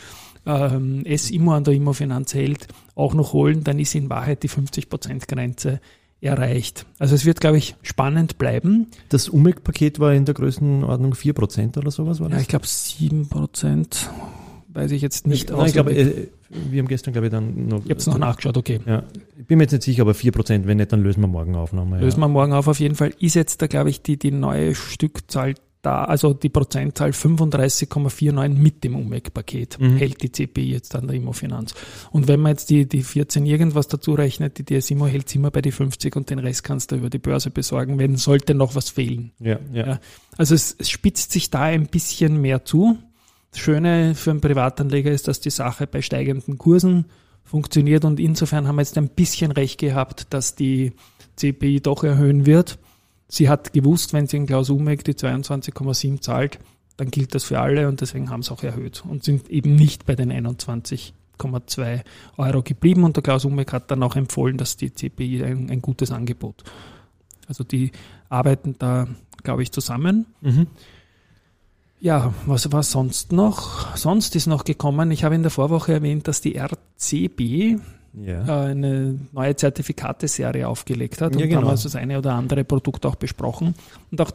ähm, 0.46 1.04
S-Immo 1.04 1.52
an 1.52 1.64
der 1.64 1.75
Immofinanz 1.75 2.34
hält, 2.34 2.68
auch 2.94 3.14
noch 3.14 3.32
holen, 3.32 3.64
dann 3.64 3.78
ist 3.78 3.94
in 3.94 4.08
Wahrheit 4.08 4.42
die 4.42 4.48
50%-Grenze 4.48 5.80
erreicht. 6.20 6.84
Also 6.98 7.14
es 7.14 7.25
wird, 7.25 7.40
glaube 7.40 7.58
ich, 7.58 7.76
spannend 7.82 8.38
bleiben. 8.38 8.88
Das 9.08 9.28
UMEC-Paket 9.28 10.00
war 10.00 10.12
in 10.14 10.25
der 10.25 10.34
Größenordnung 10.34 11.14
4% 11.14 11.78
oder 11.78 11.90
sowas, 11.90 12.18
war 12.20 12.28
Ja, 12.28 12.34
das? 12.34 12.42
ich 12.42 12.48
glaube 12.48 12.66
7%, 12.66 14.06
weiß 14.68 14.90
ich 14.92 15.02
jetzt 15.02 15.26
nicht 15.26 15.50
Nein, 15.50 15.66
ich 15.66 15.72
glaube, 15.72 15.94
äh, 15.94 16.28
wir 16.48 16.78
haben 16.80 16.88
gestern, 16.88 17.12
glaube 17.12 17.26
ich, 17.26 17.30
dann 17.30 17.68
noch. 17.68 17.84
Ich 17.84 17.90
habe 17.90 18.00
es 18.00 18.06
noch 18.06 18.18
nachgeschaut, 18.18 18.56
okay. 18.56 18.80
Ja, 18.87 19.02
ich 19.38 19.46
bin 19.46 19.58
mir 19.58 19.64
jetzt 19.64 19.72
nicht 19.72 19.82
sicher, 19.82 20.02
aber 20.02 20.12
4%, 20.12 20.66
wenn 20.66 20.78
nicht, 20.78 20.92
dann 20.92 21.02
lösen 21.02 21.20
wir 21.20 21.28
morgen 21.28 21.54
auf 21.54 21.72
nochmal. 21.72 22.00
Lösen 22.00 22.20
ja. 22.20 22.26
wir 22.26 22.28
morgen 22.28 22.52
auf. 22.52 22.68
Auf 22.68 22.80
jeden 22.80 22.94
Fall 22.94 23.12
ist 23.18 23.34
jetzt 23.34 23.62
da, 23.62 23.66
glaube 23.66 23.90
ich, 23.90 24.02
die, 24.02 24.18
die 24.18 24.30
neue 24.30 24.75
Stückzahl 24.75 25.54
da, 25.82 26.04
also 26.04 26.34
die 26.34 26.48
Prozentzahl 26.48 27.10
35,49 27.10 28.48
mit 28.48 28.82
dem 28.84 28.96
UMEC-Paket 28.96 29.78
Mhm. 29.78 29.96
hält 29.96 30.22
die 30.22 30.32
CPI 30.32 30.72
jetzt 30.72 30.94
an 30.96 31.06
der 31.06 31.16
Immofinanz. 31.16 31.75
Und 32.10 32.28
wenn 32.28 32.40
man 32.40 32.50
jetzt 32.50 32.70
die, 32.70 32.88
die 32.88 33.02
14 33.02 33.46
irgendwas 33.46 33.87
dazu 33.88 34.14
rechnet, 34.14 34.58
die 34.58 34.64
DSIMO 34.64 35.06
hält 35.06 35.32
immer 35.34 35.50
bei 35.50 35.62
die 35.62 35.70
50 35.70 36.16
und 36.16 36.30
den 36.30 36.40
Rest 36.40 36.64
kannst 36.64 36.90
du 36.90 36.96
über 36.96 37.10
die 37.10 37.18
Börse 37.18 37.50
besorgen, 37.50 37.98
wenn 37.98 38.16
sollte 38.16 38.54
noch 38.54 38.75
was 38.75 38.90
fehlen. 38.90 39.32
Ja, 39.38 39.58
ja. 39.72 39.87
Ja. 39.87 40.00
Also 40.37 40.54
es, 40.54 40.75
es 40.78 40.90
spitzt 40.90 41.32
sich 41.32 41.50
da 41.50 41.62
ein 41.62 41.87
bisschen 41.87 42.40
mehr 42.40 42.64
zu. 42.64 42.98
Das 43.50 43.61
Schöne 43.61 44.14
für 44.14 44.31
einen 44.31 44.40
Privatanleger 44.40 45.11
ist, 45.11 45.28
dass 45.28 45.40
die 45.40 45.50
Sache 45.50 45.87
bei 45.87 46.02
steigenden 46.02 46.59
Kursen 46.59 47.07
funktioniert 47.45 48.05
und 48.05 48.21
insofern 48.21 48.69
haben 48.69 48.76
wir 48.76 48.83
jetzt 48.83 48.99
ein 48.99 49.09
bisschen 49.09 49.52
recht 49.52 49.78
gehabt, 49.81 50.26
dass 50.31 50.55
die 50.55 50.93
CPI 51.37 51.81
doch 51.81 52.05
erhöhen 52.05 52.47
wird. 52.47 52.78
sie 53.28 53.49
hat 53.49 53.73
gewusst, 53.73 54.12
wenn 54.12 54.26
sie 54.26 54.38
in 54.38 54.47
Klaus 54.47 54.71
Umek 54.71 55.05
die 55.05 55.14
22,7 55.14 56.21
zahlt, 56.21 56.59
dann 56.97 57.11
gilt 57.11 57.35
das 57.35 57.45
für 57.45 57.61
alle 57.61 57.88
und 57.88 58.00
deswegen 58.00 58.28
haben 58.28 58.43
sie 58.43 58.52
auch 58.52 58.62
erhöht 58.62 59.05
und 59.09 59.23
sind 59.23 59.49
eben 59.49 59.76
nicht 59.76 60.05
bei 60.05 60.14
den 60.17 60.33
21,2 60.33 62.00
Euro 62.37 62.62
geblieben. 62.62 63.05
Und 63.05 63.17
der 63.17 63.23
Klaus 63.23 63.45
Umek 63.45 63.73
hat 63.73 63.90
dann 63.90 64.02
auch 64.02 64.17
empfohlen, 64.17 64.57
dass 64.57 64.76
die 64.76 64.93
CPI 64.93 65.45
ein, 65.45 65.71
ein 65.71 65.81
gutes 65.81 66.11
Angebot. 66.11 66.64
Also 67.47 67.64
die 67.64 67.93
arbeiten 68.28 68.75
da, 68.78 69.07
glaube 69.43 69.62
ich, 69.62 69.71
zusammen. 69.71 70.26
Mhm. 70.40 70.67
Ja, 72.00 72.33
was 72.47 72.71
war 72.71 72.83
sonst 72.83 73.33
noch? 73.33 73.97
Sonst 73.97 74.37
ist 74.37 74.47
noch 74.47 74.64
gekommen, 74.64 75.11
ich 75.11 75.25
habe 75.25 75.35
in 75.35 75.43
der 75.43 75.50
Vorwoche 75.50 75.93
erwähnt, 75.93 76.28
dass 76.28 76.40
die 76.40 76.57
RCB 76.57 77.81
ja. 78.14 78.47
Äh, 78.47 78.71
eine 78.71 79.19
neue 79.33 79.57
Zertifikateserie 79.57 80.67
aufgelegt 80.67 81.21
hat. 81.21 81.35
Ja, 81.35 81.43
und 81.43 81.49
genau. 81.49 81.62
haben 81.62 81.69
also 81.69 81.85
das 81.85 81.97
eine 81.97 82.19
oder 82.19 82.35
andere 82.35 82.64
Produkt 82.64 83.05
auch 83.07 83.17
besprochen. 83.17 83.75
Und 84.11 84.21
auch, 84.21 84.31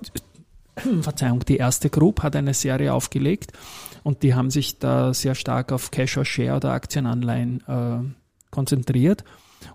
Verzeihung, 1.01 1.39
die 1.41 1.57
erste 1.57 1.89
Group 1.89 2.23
hat 2.23 2.35
eine 2.35 2.53
Serie 2.53 2.93
aufgelegt 2.93 3.53
und 4.03 4.23
die 4.23 4.35
haben 4.35 4.49
sich 4.49 4.79
da 4.79 5.13
sehr 5.13 5.35
stark 5.35 5.71
auf 5.71 5.91
Cash 5.91 6.17
or 6.17 6.25
Share 6.25 6.57
oder 6.57 6.71
Aktienanleihen 6.71 7.63
äh, 7.67 8.51
konzentriert 8.51 9.23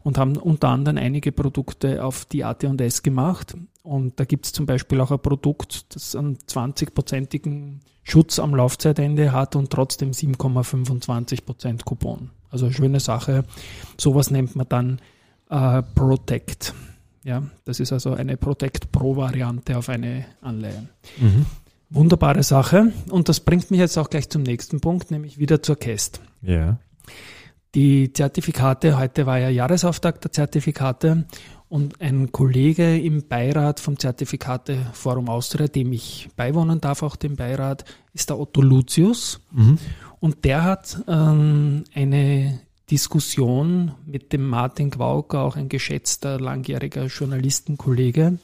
und 0.03 0.19
haben 0.19 0.37
unter 0.37 0.69
anderem 0.69 0.99
einige 0.99 1.33
Produkte 1.33 2.05
auf 2.05 2.25
die 2.25 2.45
AT&S 2.45 3.03
gemacht. 3.03 3.57
Und 3.89 4.21
da 4.21 4.27
gibt 4.27 4.45
es 4.45 4.53
zum 4.53 4.67
Beispiel 4.67 5.01
auch 5.01 5.11
ein 5.11 5.19
Produkt, 5.19 5.95
das 5.95 6.15
einen 6.15 6.37
20-prozentigen 6.37 7.81
Schutz 8.03 8.39
am 8.39 8.55
Laufzeitende 8.55 9.33
hat 9.33 9.57
und 9.57 9.71
trotzdem 9.71 10.11
7,25 10.11 11.43
Prozent 11.47 11.87
Coupon. 11.87 12.29
Also 12.51 12.67
eine 12.67 12.75
schöne 12.75 13.01
Sache. 13.01 13.45
Sowas 13.97 14.31
nennt 14.31 14.57
man 14.57 14.69
dann 14.69 15.01
äh, 15.49 15.83
Protect. 15.95 16.75
Ja, 17.25 17.45
das 17.65 17.81
ist 17.81 17.95
also 17.95 18.13
eine 18.13 18.37
Protect 18.37 18.93
Pro 18.93 19.17
Variante 19.17 19.79
auf 19.79 19.89
eine 19.89 20.27
Anleihe. 20.43 20.91
Mhm. 21.17 21.47
Wunderbare 21.89 22.43
Sache. 22.43 22.93
Und 23.09 23.31
das 23.31 23.41
bringt 23.41 23.71
mich 23.71 23.81
jetzt 23.81 23.97
auch 23.97 24.11
gleich 24.11 24.29
zum 24.29 24.43
nächsten 24.43 24.81
Punkt, 24.81 25.11
nämlich 25.11 25.39
wieder 25.39 25.63
zur 25.63 25.77
Cast. 25.77 26.21
Ja. 26.43 26.79
Die 27.75 28.13
Zertifikate, 28.13 28.99
heute 28.99 29.27
war 29.27 29.39
ja 29.39 29.51
Jahresauftakt 29.51 30.25
der 30.25 30.33
Zertifikate 30.33 31.27
und 31.69 32.01
ein 32.01 32.33
Kollege 32.33 32.99
im 32.99 33.29
Beirat 33.29 33.79
vom 33.79 33.99
Zertifikateforum 33.99 35.29
Austria, 35.29 35.69
dem 35.69 35.93
ich 35.93 36.31
beiwohnen 36.35 36.81
darf, 36.81 37.03
auch 37.03 37.17
dem 37.17 37.37
Beirat, 37.37 37.85
ist 38.15 38.31
der 38.31 38.39
Otto 38.39 38.63
Lucius. 38.63 39.41
Mhm. 39.53 39.79
Und 40.19 40.45
der 40.47 40.65
hat 40.65 41.03
ähm, 41.07 41.85
eine 41.95 42.61
Diskussion 42.91 43.93
mit 44.07 44.33
dem 44.33 44.49
Martin 44.49 44.91
Quauker, 44.91 45.43
auch 45.43 45.57
ein 45.57 45.69
geschätzter 45.69 46.41
langjähriger 46.41 47.07
Journalistenkollege, 47.07 48.39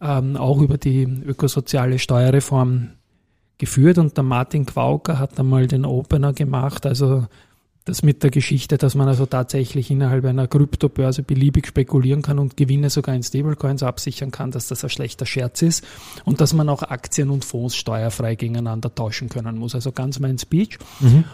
ähm, 0.00 0.36
auch 0.36 0.62
über 0.62 0.78
die 0.78 1.02
ökosoziale 1.02 1.98
Steuerreform 1.98 2.92
geführt. 3.58 3.98
Und 3.98 4.16
der 4.16 4.24
Martin 4.24 4.64
Quauker 4.64 5.18
hat 5.18 5.38
einmal 5.38 5.66
den 5.66 5.84
Opener 5.84 6.32
gemacht, 6.32 6.86
also 6.86 7.26
das 7.86 8.02
mit 8.02 8.22
der 8.24 8.30
Geschichte, 8.30 8.78
dass 8.78 8.96
man 8.96 9.06
also 9.08 9.26
tatsächlich 9.26 9.90
innerhalb 9.92 10.24
einer 10.24 10.48
Kryptobörse 10.48 11.22
beliebig 11.22 11.68
spekulieren 11.68 12.20
kann 12.20 12.40
und 12.40 12.56
Gewinne 12.56 12.90
sogar 12.90 13.14
in 13.14 13.22
Stablecoins 13.22 13.84
absichern 13.84 14.32
kann, 14.32 14.50
dass 14.50 14.66
das 14.66 14.82
ein 14.82 14.90
schlechter 14.90 15.24
Scherz 15.24 15.62
ist 15.62 15.84
und 16.24 16.40
dass 16.40 16.52
man 16.52 16.68
auch 16.68 16.82
Aktien 16.82 17.30
und 17.30 17.44
Fonds 17.44 17.76
steuerfrei 17.76 18.34
gegeneinander 18.34 18.92
tauschen 18.92 19.28
können 19.28 19.56
muss. 19.56 19.76
Also 19.76 19.92
ganz 19.92 20.18
mein 20.18 20.36
Speech. 20.36 20.78
Mhm. 21.00 21.24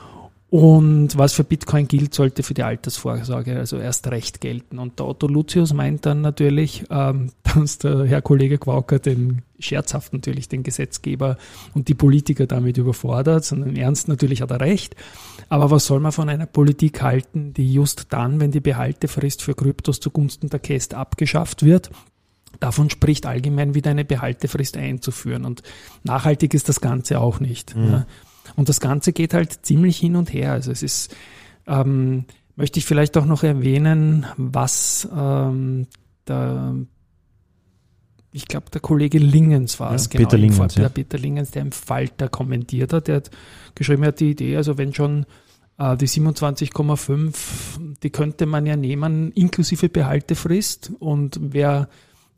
Und 0.53 1.17
was 1.17 1.33
für 1.33 1.45
Bitcoin 1.45 1.89
gilt, 1.89 2.13
sollte 2.13 2.43
für 2.43 2.53
die 2.53 2.63
Altersvorsorge 2.63 3.59
also 3.59 3.79
erst 3.79 4.09
recht 4.09 4.43
gelten. 4.43 4.79
Und 4.79 4.99
der 4.99 5.07
Otto 5.07 5.27
Lucius 5.27 5.73
meint 5.73 6.05
dann 6.05 6.21
natürlich, 6.21 6.85
ähm, 6.91 7.31
dass 7.55 7.79
der 7.79 8.05
Herr 8.05 8.21
Kollege 8.21 8.59
Quauker 8.59 8.99
den 8.99 9.41
scherzhaft 9.59 10.13
natürlich 10.13 10.51
den 10.51 10.63
Gesetzgeber 10.63 11.39
und 11.73 11.89
die 11.89 11.95
Politiker 11.95 12.47
damit 12.47 12.77
überfordert, 12.77 13.47
sondern 13.47 13.71
im 13.71 13.77
Ernst 13.77 14.09
natürlich 14.09 14.43
hat 14.43 14.51
er 14.51 14.61
recht. 14.61 14.95
Aber 15.53 15.71
was 15.71 15.85
soll 15.85 16.01
man 16.01 16.13
von 16.13 16.31
einer 16.31 16.47
Politik 16.47 17.03
halten, 17.03 17.53
die 17.53 17.75
just 17.75 18.07
dann, 18.09 18.41
wenn 18.41 18.53
die 18.53 18.61
Behaltefrist 18.61 19.43
für 19.43 19.55
Kryptos 19.55 20.01
zugunsten 20.01 20.49
der 20.49 20.61
Käst 20.61 20.95
abgeschafft 20.95 21.63
wird, 21.63 21.91
davon 22.59 22.89
spricht 22.89 23.27
allgemein 23.27 23.75
wieder 23.75 23.91
eine 23.91 24.07
Behaltefrist 24.07 24.79
einzuführen. 24.79 25.45
Und 25.45 25.63
nachhaltig 26.05 26.55
ist 26.55 26.71
das 26.71 26.81
Ganze 26.81 27.21
auch 27.21 27.39
nicht. 27.39 27.77
Mhm. 27.77 27.85
Ja. 27.85 28.07
Und 28.57 28.71
das 28.71 28.81
Ganze 28.81 29.13
geht 29.13 29.35
halt 29.35 29.67
ziemlich 29.67 29.99
hin 29.99 30.17
und 30.17 30.33
her. 30.33 30.53
Also 30.53 30.73
es 30.73 30.83
ist, 30.83 31.15
ähm, 31.67 32.25
möchte 32.57 32.79
ich 32.79 32.87
vielleicht 32.87 33.19
auch 33.19 33.27
noch 33.27 33.43
erwähnen, 33.43 34.25
was 34.39 35.07
ähm, 35.15 35.87
der, 36.29 36.77
ich 38.33 38.47
glaube, 38.47 38.67
der 38.73 38.81
Kollege 38.81 39.19
Lingens 39.19 39.79
war 39.79 39.95
es, 39.95 40.05
ja, 40.05 40.11
genau, 40.13 40.25
Peter 40.25 40.39
Lingens, 40.39 40.75
ja. 40.77 40.89
Peter 40.89 41.19
Lingens, 41.19 41.51
der 41.51 41.63
im 41.63 41.73
Falter 41.73 42.29
kommentiert 42.29 42.93
hat, 42.93 43.09
der 43.09 43.17
hat 43.17 43.31
geschrieben, 43.75 44.03
er 44.03 44.09
hat 44.09 44.21
die 44.21 44.31
Idee, 44.31 44.57
also 44.57 44.79
wenn 44.79 44.95
schon 44.95 45.27
äh, 45.79 45.97
die 45.97 46.09
27,5, 46.09 47.35
die 48.03 48.11
könnte 48.11 48.47
man 48.47 48.65
ja 48.65 48.77
nehmen, 48.77 49.33
inklusive 49.33 49.89
Behaltefrist 49.91 50.93
und 50.99 51.39
wer 51.43 51.89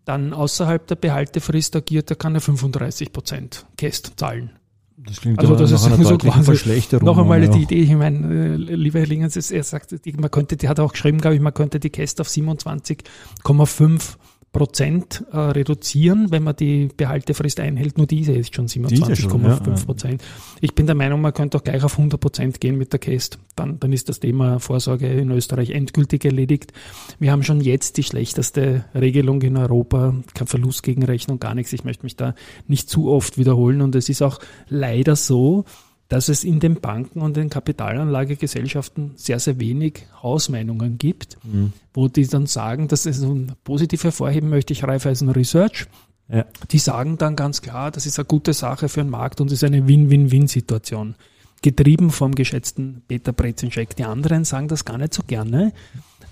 dann 0.05 0.33
außerhalb 0.33 0.87
der 0.87 0.97
Behaltefrist 0.97 1.77
agiert, 1.77 2.11
der 2.11 2.17
kann 2.17 2.35
ja 2.35 2.41
35 2.41 3.13
Prozent 3.13 3.67
Käst 3.77 4.15
zahlen. 4.17 4.51
Das 4.97 5.21
klingt 5.21 5.39
also 5.39 5.57
das 5.57 5.71
ist 5.71 5.85
einer 5.85 5.97
so 6.05 6.19
quasi 6.19 6.45
Verschlechterung. 6.45 7.07
Noch 7.07 7.19
einmal 7.19 7.47
die 7.49 7.63
Idee, 7.63 7.83
ich 7.83 7.95
meine, 7.95 8.55
äh, 8.55 8.57
lieber 8.57 9.01
Herr 9.01 9.07
Lingens, 9.07 9.37
er 9.51 9.63
sagt, 9.63 9.95
man 10.17 10.31
könnte, 10.31 10.57
die 10.57 10.69
hat 10.69 10.81
auch 10.81 10.93
geschrieben, 10.93 11.19
glaube 11.19 11.37
ich, 11.37 11.41
man 11.41 11.55
könnte 11.55 11.79
die 11.81 11.91
Käst 11.91 12.21
auf 12.21 12.29
27,5 12.29 14.17
Prozent 14.55 15.25
äh, 15.33 15.37
reduzieren, 15.37 16.31
wenn 16.31 16.45
man 16.45 16.57
die 16.57 16.89
Behaltefrist 16.97 17.61
einhält. 17.61 17.99
Nur 17.99 18.07
diese 18.07 18.33
ist 18.33 18.55
schon 18.55 18.69
27,5 18.69 19.85
Prozent. 19.85 20.23
Ja, 20.23 20.29
ja. 20.29 20.35
Ich 20.63 20.75
bin 20.75 20.87
der 20.87 20.95
Meinung, 20.95 21.21
man 21.21 21.35
könnte 21.35 21.59
auch 21.59 21.65
gleich 21.65 21.85
auf 21.85 21.99
100 21.99 22.19
Prozent 22.19 22.61
gehen 22.61 22.79
mit 22.79 22.93
der 22.93 23.01
Käst. 23.01 23.39
Dann, 23.57 23.79
dann 23.81 23.93
ist 23.93 24.09
das 24.09 24.21
Thema 24.21 24.61
Vorsorge 24.61 25.09
in 25.09 25.31
Österreich 25.31 25.71
endgültig 25.71 26.25
erledigt. 26.25 26.73
Wir 27.19 27.33
haben 27.33 27.43
schon 27.43 27.61
jetzt 27.61 27.99
die 27.99 28.05
schlechteste 28.05 28.85
Regelung 28.95 29.43
in 29.43 29.57
Europa. 29.57 30.15
Kein 30.33 30.47
Verlust 30.47 30.83
gegen 30.83 31.03
Rechnung, 31.03 31.41
gar 31.41 31.55
nichts. 31.55 31.73
Ich 31.73 31.85
möchte 31.85 32.05
mich 32.05 32.17
da 32.17 32.35
nicht 32.67 32.89
zu 32.89 33.11
oft 33.11 33.37
wiederholen. 33.37 33.83
Und 33.83 33.95
es 33.97 34.09
ist 34.09 34.23
auch 34.23 34.39
leider 34.69 35.17
so, 35.17 35.65
dass 36.09 36.29
es 36.29 36.45
in 36.45 36.61
den 36.61 36.81
Banken 36.81 37.21
und 37.23 37.37
den 37.37 37.51
Kapitalanlagegesellschaften 37.51 39.13
sehr, 39.17 39.41
sehr 39.41 39.59
wenig 39.59 40.07
Hausmeinungen 40.23 40.99
gibt, 40.99 41.39
mhm. 41.45 41.73
wo 41.93 42.09
die 42.09 42.27
dann 42.27 42.47
sagen, 42.47 42.89
dass 42.89 43.07
es 43.07 43.23
ein 43.23 43.53
positiv 43.65 44.05
hervorheben 44.05 44.51
möchte 44.51 44.73
ich 44.73 44.85
Raiffeisen 44.85 45.31
Research. 45.31 45.87
Ja. 46.29 46.45
Die 46.71 46.79
sagen 46.79 47.19
dann 47.19 47.37
ganz 47.37 47.63
klar, 47.63 47.91
das 47.91 48.07
ist 48.07 48.19
eine 48.19 48.27
gute 48.27 48.53
Sache 48.53 48.89
für 48.89 49.03
den 49.03 49.11
Markt 49.11 49.41
und 49.41 49.53
ist 49.53 49.65
eine 49.65 49.87
Win-Win-Win-Situation. 49.87 51.17
Getrieben 51.63 52.11
vom 52.11 52.35
geschätzten 52.35 53.03
Peter 53.09 53.33
Brezenschek. 53.33 53.97
Die 53.97 54.05
anderen 54.05 54.45
sagen 54.45 54.69
das 54.69 54.85
gar 54.85 54.99
nicht 54.99 55.15
so 55.15 55.23
gerne, 55.27 55.73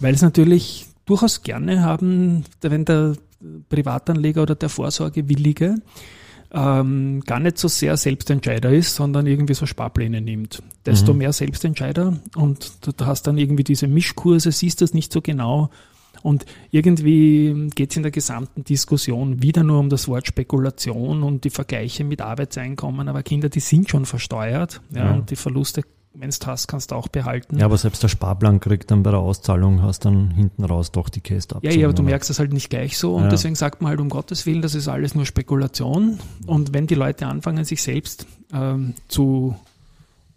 weil 0.00 0.14
es 0.14 0.22
natürlich 0.22 0.86
durchaus 1.06 1.42
gerne 1.42 1.82
haben, 1.82 2.44
wenn 2.60 2.84
der 2.84 3.14
Privatanleger 3.68 4.42
oder 4.42 4.54
der 4.54 4.68
Vorsorgewillige 4.68 5.76
ähm, 6.52 7.22
gar 7.26 7.40
nicht 7.40 7.58
so 7.58 7.68
sehr 7.68 7.96
Selbstentscheider 7.96 8.70
ist, 8.70 8.94
sondern 8.94 9.26
irgendwie 9.26 9.54
so 9.54 9.66
Sparpläne 9.66 10.20
nimmt. 10.20 10.62
Desto 10.84 11.12
mhm. 11.12 11.18
mehr 11.18 11.32
Selbstentscheider 11.32 12.18
und 12.36 12.72
du 12.86 13.06
hast 13.06 13.26
dann 13.26 13.38
irgendwie 13.38 13.64
diese 13.64 13.88
Mischkurse, 13.88 14.52
siehst 14.52 14.82
das 14.82 14.94
nicht 14.94 15.12
so 15.12 15.22
genau. 15.22 15.70
Und 16.22 16.44
irgendwie 16.70 17.70
geht 17.74 17.90
es 17.90 17.96
in 17.96 18.02
der 18.02 18.12
gesamten 18.12 18.64
Diskussion 18.64 19.42
wieder 19.42 19.64
nur 19.64 19.78
um 19.80 19.88
das 19.88 20.08
Wort 20.08 20.26
Spekulation 20.26 21.22
und 21.22 21.44
die 21.44 21.50
Vergleiche 21.50 22.04
mit 22.04 22.20
Arbeitseinkommen. 22.20 23.08
Aber 23.08 23.22
Kinder, 23.22 23.48
die 23.48 23.60
sind 23.60 23.88
schon 23.88 24.04
versteuert 24.04 24.82
ja, 24.94 25.06
ja. 25.06 25.14
und 25.14 25.30
die 25.30 25.36
Verluste 25.36 25.82
wenn 26.14 26.30
du 26.30 26.46
hast, 26.46 26.68
kannst 26.68 26.90
du 26.90 26.94
auch 26.94 27.08
behalten. 27.08 27.58
Ja, 27.58 27.64
aber 27.64 27.78
selbst 27.78 28.02
der 28.02 28.08
Sparplan 28.08 28.60
kriegt 28.60 28.90
dann 28.90 29.02
bei 29.02 29.10
der 29.10 29.20
Auszahlung, 29.20 29.82
hast 29.82 30.04
dann 30.04 30.30
hinten 30.30 30.64
raus 30.64 30.92
doch 30.92 31.08
die 31.08 31.20
Käste 31.20 31.56
ab. 31.56 31.64
Ja, 31.64 31.72
ja, 31.72 31.86
aber 31.86 31.94
du 31.94 32.02
merkst 32.02 32.28
das 32.28 32.38
halt 32.38 32.52
nicht 32.52 32.70
gleich 32.70 32.98
so 32.98 33.14
und 33.14 33.24
ja. 33.24 33.28
deswegen 33.28 33.54
sagt 33.54 33.80
man 33.80 33.90
halt 33.90 34.00
um 34.00 34.08
Gottes 34.08 34.44
Willen, 34.44 34.62
das 34.62 34.74
ist 34.74 34.88
alles 34.88 35.14
nur 35.14 35.24
Spekulation 35.24 36.18
und 36.46 36.74
wenn 36.74 36.86
die 36.86 36.94
Leute 36.94 37.26
anfangen, 37.26 37.64
sich 37.64 37.82
selbst 37.82 38.26
ähm, 38.52 38.94
zu 39.08 39.56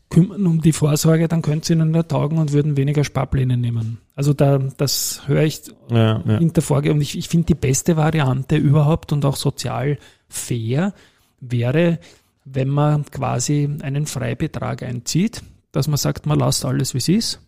kümmern 0.10 0.46
um 0.48 0.62
die 0.62 0.72
Vorsorge, 0.72 1.28
dann 1.28 1.42
könnte 1.42 1.68
sie 1.68 1.74
ihnen 1.74 1.92
nicht 1.92 2.10
taugen 2.10 2.38
und 2.38 2.54
würden 2.54 2.78
weniger 2.78 3.04
Sparpläne 3.04 3.58
nehmen. 3.58 3.98
Also 4.16 4.34
da, 4.34 4.60
das 4.78 5.24
höre 5.28 5.44
ich 5.44 5.64
ja, 5.90 6.22
ja. 6.26 6.38
in 6.38 6.54
der 6.54 6.64
Folge 6.64 6.92
und 6.92 7.02
ich, 7.02 7.18
ich 7.18 7.28
finde 7.28 7.48
die 7.48 7.56
beste 7.56 7.98
Variante 7.98 8.56
überhaupt 8.56 9.12
und 9.12 9.26
auch 9.26 9.36
sozial 9.36 9.98
fair 10.30 10.94
wäre, 11.42 12.00
wenn 12.46 12.70
man 12.70 13.06
quasi 13.06 13.68
einen 13.82 14.06
Freibetrag 14.06 14.84
einzieht 14.84 15.42
dass 15.76 15.88
man 15.88 15.98
sagt, 15.98 16.26
man 16.26 16.40
lässt 16.40 16.66
alles, 16.66 16.94
wie 16.94 17.00
es 17.00 17.10
ist, 17.10 17.40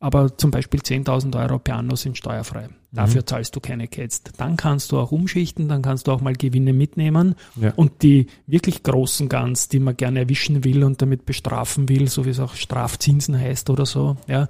aber 0.00 0.36
zum 0.36 0.50
Beispiel 0.50 0.80
10.000 0.80 1.40
Euro 1.40 1.58
per 1.58 1.76
Anno 1.76 1.96
sind 1.96 2.18
steuerfrei. 2.18 2.68
Dafür 2.92 3.22
mhm. 3.22 3.26
zahlst 3.26 3.56
du 3.56 3.60
keine 3.60 3.88
Catst. 3.88 4.32
Dann 4.36 4.56
kannst 4.56 4.92
du 4.92 4.98
auch 4.98 5.12
umschichten, 5.12 5.66
dann 5.66 5.80
kannst 5.80 6.06
du 6.06 6.12
auch 6.12 6.20
mal 6.20 6.34
Gewinne 6.34 6.74
mitnehmen 6.74 7.36
ja. 7.56 7.72
und 7.74 8.02
die 8.02 8.26
wirklich 8.46 8.82
großen 8.82 9.30
Guns, 9.30 9.68
die 9.68 9.78
man 9.78 9.96
gerne 9.96 10.20
erwischen 10.20 10.62
will 10.62 10.84
und 10.84 11.00
damit 11.00 11.24
bestrafen 11.24 11.88
will, 11.88 12.08
so 12.08 12.26
wie 12.26 12.30
es 12.30 12.38
auch 12.38 12.54
Strafzinsen 12.54 13.38
heißt 13.38 13.70
oder 13.70 13.86
so, 13.86 14.18
ja, 14.26 14.46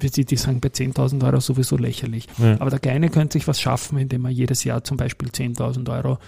für 0.00 0.08
sie, 0.08 0.24
die 0.24 0.36
sagen 0.36 0.60
bei 0.60 0.68
10.000 0.68 1.24
Euro 1.24 1.40
sowieso 1.40 1.76
lächerlich. 1.76 2.26
Ja. 2.38 2.60
Aber 2.60 2.70
der 2.70 2.78
Kleine 2.78 3.08
könnte 3.08 3.34
sich 3.34 3.46
was 3.46 3.60
schaffen, 3.60 3.98
indem 3.98 4.24
er 4.24 4.30
jedes 4.30 4.64
Jahr 4.64 4.84
zum 4.84 4.96
Beispiel 4.96 5.28
10.000 5.28 5.88
Euro 5.92 6.18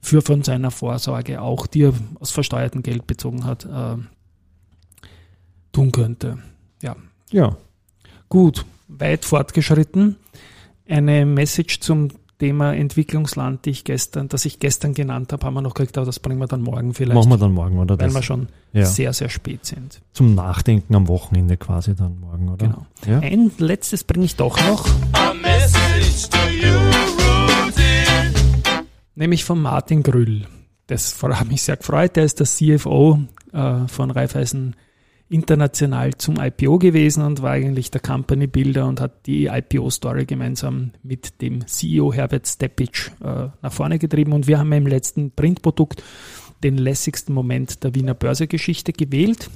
für 0.00 0.22
von 0.22 0.42
seiner 0.42 0.70
Vorsorge, 0.70 1.40
auch 1.40 1.66
die 1.66 1.82
er 1.82 1.94
aus 2.20 2.30
versteuertem 2.30 2.82
Geld 2.82 3.06
bezogen 3.06 3.44
hat, 3.44 3.64
äh, 3.64 3.96
tun 5.78 5.92
könnte. 5.92 6.38
Ja. 6.82 6.96
Ja. 7.30 7.56
Gut, 8.28 8.64
weit 8.88 9.24
fortgeschritten. 9.24 10.16
Eine 10.88 11.24
Message 11.24 11.80
zum 11.80 12.08
Thema 12.38 12.74
Entwicklungsland, 12.74 13.64
die 13.64 13.70
ich 13.70 13.84
gestern, 13.84 14.28
das 14.28 14.44
ich 14.44 14.60
gestern 14.60 14.94
genannt 14.94 15.32
habe, 15.32 15.44
haben 15.44 15.54
wir 15.54 15.60
noch 15.60 15.74
gekriegt, 15.74 15.98
aber 15.98 16.06
das 16.06 16.20
bringen 16.20 16.40
wir 16.40 16.46
dann 16.46 16.62
morgen 16.62 16.94
vielleicht. 16.94 17.14
Machen 17.14 17.30
wir 17.30 17.36
dann 17.36 17.52
morgen, 17.52 17.78
oder? 17.78 17.98
Weil 17.98 18.06
das, 18.06 18.14
wir 18.14 18.22
schon 18.22 18.48
ja. 18.72 18.86
sehr, 18.86 19.12
sehr 19.12 19.28
spät 19.28 19.66
sind. 19.66 20.00
Zum 20.12 20.34
Nachdenken 20.34 20.94
am 20.94 21.08
Wochenende 21.08 21.56
quasi 21.56 21.94
dann 21.94 22.20
morgen, 22.20 22.48
oder? 22.48 22.66
Genau. 22.66 22.86
Ja. 23.06 23.18
Ein 23.20 23.50
letztes 23.58 24.04
bringe 24.04 24.24
ich 24.24 24.36
doch 24.36 24.58
noch. 24.66 24.86
Nämlich 29.14 29.44
von 29.44 29.60
Martin 29.60 30.02
Grüll. 30.02 30.46
Das 30.86 31.20
hat 31.22 31.48
mich 31.48 31.62
sehr 31.62 31.76
gefreut. 31.76 32.16
Der 32.16 32.24
ist 32.24 32.38
der 32.40 32.46
CFO 32.46 33.18
äh, 33.52 33.88
von 33.88 34.10
Raiffeisen 34.10 34.76
international 35.30 36.14
zum 36.14 36.36
IPO 36.40 36.78
gewesen 36.78 37.22
und 37.22 37.42
war 37.42 37.52
eigentlich 37.52 37.90
der 37.90 38.00
Company 38.00 38.46
Builder 38.46 38.86
und 38.86 39.00
hat 39.00 39.26
die 39.26 39.46
IPO-Story 39.46 40.24
gemeinsam 40.24 40.92
mit 41.02 41.42
dem 41.42 41.66
CEO 41.66 42.12
Herbert 42.12 42.46
Stepic 42.46 43.10
äh, 43.20 43.48
nach 43.60 43.72
vorne 43.72 43.98
getrieben. 43.98 44.32
Und 44.32 44.46
wir 44.46 44.58
haben 44.58 44.72
im 44.72 44.86
letzten 44.86 45.30
Printprodukt 45.30 46.02
den 46.64 46.78
lässigsten 46.78 47.34
Moment 47.34 47.84
der 47.84 47.94
Wiener 47.94 48.14
Börsegeschichte 48.14 48.92
gewählt. 48.92 49.50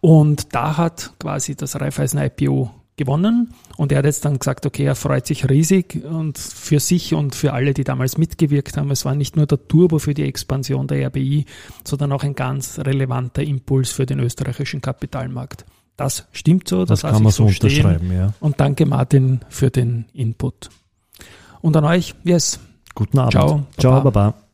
Und 0.00 0.54
da 0.54 0.76
hat 0.76 1.14
quasi 1.18 1.56
das 1.56 1.80
Raiffeisen 1.80 2.20
IPO 2.20 2.70
gewonnen 2.96 3.52
und 3.76 3.92
er 3.92 3.98
hat 3.98 4.04
jetzt 4.06 4.24
dann 4.24 4.38
gesagt, 4.38 4.66
okay, 4.66 4.84
er 4.84 4.94
freut 4.94 5.26
sich 5.26 5.48
riesig 5.48 6.02
und 6.04 6.38
für 6.38 6.80
sich 6.80 7.14
und 7.14 7.34
für 7.34 7.52
alle, 7.52 7.74
die 7.74 7.84
damals 7.84 8.16
mitgewirkt 8.16 8.76
haben. 8.76 8.90
Es 8.90 9.04
war 9.04 9.14
nicht 9.14 9.36
nur 9.36 9.46
der 9.46 9.68
Turbo 9.68 9.98
für 9.98 10.14
die 10.14 10.24
Expansion 10.24 10.86
der 10.86 11.06
RBI, 11.08 11.44
sondern 11.84 12.12
auch 12.12 12.24
ein 12.24 12.34
ganz 12.34 12.78
relevanter 12.78 13.42
Impuls 13.42 13.90
für 13.90 14.06
den 14.06 14.18
österreichischen 14.20 14.80
Kapitalmarkt. 14.80 15.66
Das 15.96 16.26
stimmt 16.32 16.68
so, 16.68 16.84
das, 16.84 17.00
das 17.00 17.12
kann 17.12 17.22
man 17.22 17.32
so 17.32 17.44
unterschreiben. 17.44 18.12
Ja. 18.12 18.32
Und 18.40 18.60
danke 18.60 18.86
Martin 18.86 19.40
für 19.48 19.70
den 19.70 20.06
Input. 20.12 20.70
Und 21.60 21.76
an 21.76 21.84
euch, 21.84 22.14
yes. 22.24 22.60
Guten 22.94 23.18
Abend. 23.18 23.32
Ciao, 23.32 23.66
Ciao, 23.78 24.00
Baba. 24.02 24.45